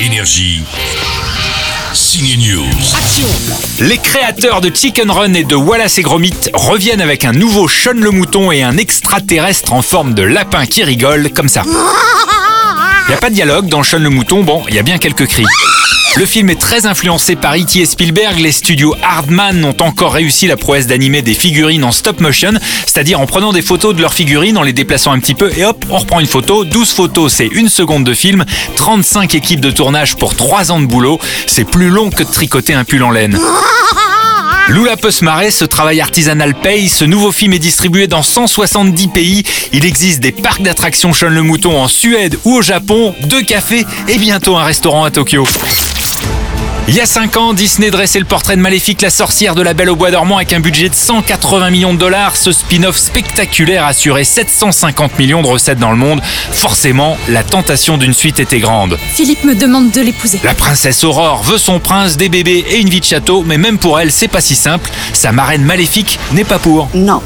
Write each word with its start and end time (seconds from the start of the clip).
Énergie. 0.00 0.62
Signe 1.92 2.36
News. 2.38 2.64
Les 3.80 3.98
créateurs 3.98 4.60
de 4.60 4.70
Chicken 4.72 5.10
Run 5.10 5.34
et 5.34 5.42
de 5.42 5.56
Wallace 5.56 5.98
et 5.98 6.02
Gromit 6.02 6.34
reviennent 6.54 7.00
avec 7.00 7.24
un 7.24 7.32
nouveau 7.32 7.66
Sean 7.66 7.94
le 7.94 8.12
Mouton 8.12 8.52
et 8.52 8.62
un 8.62 8.76
extraterrestre 8.76 9.72
en 9.72 9.82
forme 9.82 10.14
de 10.14 10.22
lapin 10.22 10.66
qui 10.66 10.84
rigole 10.84 11.30
comme 11.30 11.48
ça. 11.48 11.62
Il 11.66 13.08
n'y 13.08 13.14
a 13.14 13.18
pas 13.18 13.30
de 13.30 13.34
dialogue 13.34 13.66
dans 13.66 13.82
Sean 13.82 13.98
le 13.98 14.10
Mouton, 14.10 14.44
bon, 14.44 14.62
il 14.68 14.76
y 14.76 14.78
a 14.78 14.82
bien 14.82 14.98
quelques 14.98 15.26
cris. 15.26 15.46
Le 16.16 16.26
film 16.26 16.50
est 16.50 16.60
très 16.60 16.86
influencé 16.86 17.36
par 17.36 17.54
E.T. 17.54 17.80
et 17.80 17.86
Spielberg. 17.86 18.38
Les 18.40 18.50
studios 18.50 18.94
Hardman 19.02 19.64
ont 19.64 19.76
encore 19.80 20.12
réussi 20.12 20.46
la 20.46 20.56
prouesse 20.56 20.86
d'animer 20.86 21.22
des 21.22 21.34
figurines 21.34 21.84
en 21.84 21.92
stop 21.92 22.20
motion, 22.20 22.52
c'est-à-dire 22.86 23.20
en 23.20 23.26
prenant 23.26 23.52
des 23.52 23.62
photos 23.62 23.94
de 23.94 24.00
leurs 24.00 24.14
figurines, 24.14 24.58
en 24.58 24.62
les 24.62 24.72
déplaçant 24.72 25.12
un 25.12 25.20
petit 25.20 25.34
peu, 25.34 25.50
et 25.56 25.64
hop, 25.64 25.84
on 25.90 25.98
reprend 25.98 26.18
une 26.18 26.26
photo. 26.26 26.64
12 26.64 26.90
photos, 26.90 27.32
c'est 27.32 27.46
une 27.46 27.68
seconde 27.68 28.04
de 28.04 28.14
film. 28.14 28.44
35 28.76 29.34
équipes 29.34 29.60
de 29.60 29.70
tournage 29.70 30.16
pour 30.16 30.34
3 30.34 30.72
ans 30.72 30.80
de 30.80 30.86
boulot. 30.86 31.20
C'est 31.46 31.64
plus 31.64 31.88
long 31.88 32.10
que 32.10 32.24
de 32.24 32.30
tricoter 32.30 32.74
un 32.74 32.84
pull 32.84 33.02
en 33.02 33.10
laine. 33.10 33.38
Lula 34.68 34.98
peut 34.98 35.10
se 35.10 35.24
marrer, 35.24 35.50
ce 35.50 35.64
travail 35.64 36.00
artisanal 36.00 36.54
paye. 36.54 36.88
Ce 36.90 37.04
nouveau 37.04 37.32
film 37.32 37.54
est 37.54 37.58
distribué 37.58 38.06
dans 38.06 38.22
170 38.22 39.08
pays. 39.08 39.42
Il 39.72 39.86
existe 39.86 40.20
des 40.20 40.32
parcs 40.32 40.62
d'attractions 40.62 41.14
Sean 41.14 41.28
le 41.28 41.42
Mouton 41.42 41.80
en 41.80 41.88
Suède 41.88 42.38
ou 42.44 42.56
au 42.56 42.62
Japon, 42.62 43.14
deux 43.24 43.42
cafés 43.42 43.86
et 44.08 44.18
bientôt 44.18 44.56
un 44.56 44.64
restaurant 44.64 45.04
à 45.04 45.10
Tokyo. 45.10 45.46
Il 46.90 46.94
y 46.94 47.00
a 47.00 47.06
5 47.06 47.36
ans, 47.36 47.52
Disney 47.52 47.90
dressait 47.90 48.18
le 48.18 48.24
portrait 48.24 48.56
de 48.56 48.62
Maléfique, 48.62 49.02
la 49.02 49.10
sorcière 49.10 49.54
de 49.54 49.60
la 49.60 49.74
Belle 49.74 49.90
au 49.90 49.94
Bois 49.96 50.10
dormant 50.10 50.36
avec 50.36 50.54
un 50.54 50.60
budget 50.60 50.88
de 50.88 50.94
180 50.94 51.68
millions 51.68 51.92
de 51.92 51.98
dollars. 51.98 52.34
Ce 52.34 52.50
spin-off 52.50 52.96
spectaculaire 52.96 53.84
assurait 53.84 54.24
750 54.24 55.18
millions 55.18 55.42
de 55.42 55.48
recettes 55.48 55.78
dans 55.78 55.90
le 55.90 55.98
monde. 55.98 56.22
Forcément, 56.50 57.18
la 57.28 57.44
tentation 57.44 57.98
d'une 57.98 58.14
suite 58.14 58.40
était 58.40 58.58
grande. 58.58 58.96
Philippe 59.12 59.44
me 59.44 59.54
demande 59.54 59.90
de 59.90 60.00
l'épouser. 60.00 60.40
La 60.44 60.54
princesse 60.54 61.04
Aurore 61.04 61.42
veut 61.42 61.58
son 61.58 61.78
prince, 61.78 62.16
des 62.16 62.30
bébés 62.30 62.64
et 62.70 62.78
une 62.78 62.88
vie 62.88 63.00
de 63.00 63.04
château, 63.04 63.42
mais 63.42 63.58
même 63.58 63.76
pour 63.76 64.00
elle, 64.00 64.10
c'est 64.10 64.26
pas 64.26 64.40
si 64.40 64.54
simple. 64.54 64.90
Sa 65.12 65.30
marraine 65.30 65.64
maléfique 65.64 66.18
n'est 66.32 66.44
pas 66.44 66.58
pour. 66.58 66.88
Non. 66.94 67.20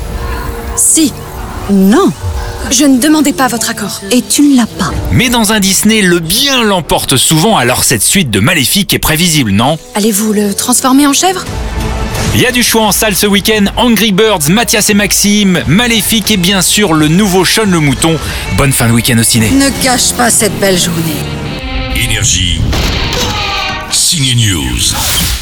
Si, 0.74 1.12
Non. 1.70 2.12
Je 2.70 2.84
ne 2.84 2.98
demandais 2.98 3.32
pas 3.32 3.48
votre 3.48 3.70
accord. 3.70 4.00
Et 4.10 4.22
tu 4.22 4.42
ne 4.42 4.56
l'as 4.56 4.66
pas. 4.66 4.92
Mais 5.10 5.28
dans 5.28 5.52
un 5.52 5.60
Disney, 5.60 6.02
le 6.02 6.18
bien 6.20 6.62
l'emporte 6.62 7.16
souvent, 7.16 7.56
alors 7.56 7.84
cette 7.84 8.02
suite 8.02 8.30
de 8.30 8.40
Maléfique 8.40 8.94
est 8.94 8.98
prévisible, 8.98 9.50
non? 9.50 9.78
Allez-vous 9.94 10.32
le 10.32 10.54
transformer 10.54 11.06
en 11.06 11.12
chèvre? 11.12 11.44
Il 12.34 12.40
y 12.40 12.46
a 12.46 12.52
du 12.52 12.62
choix 12.62 12.82
en 12.82 12.92
salle 12.92 13.14
ce 13.14 13.26
week-end, 13.26 13.66
Angry 13.76 14.12
Birds, 14.12 14.48
Mathias 14.48 14.88
et 14.88 14.94
Maxime, 14.94 15.62
Maléfique 15.66 16.30
et 16.30 16.38
bien 16.38 16.62
sûr 16.62 16.94
le 16.94 17.08
nouveau 17.08 17.44
Sean 17.44 17.66
le 17.66 17.78
Mouton. 17.78 18.18
Bonne 18.56 18.72
fin 18.72 18.88
de 18.88 18.92
week-end 18.92 19.18
au 19.18 19.22
ciné. 19.22 19.50
Ne 19.50 19.68
gâche 19.84 20.12
pas 20.12 20.30
cette 20.30 20.58
belle 20.58 20.78
journée. 20.78 21.02
Énergie. 21.94 22.60
Signe 23.90 24.34
News. 24.34 25.41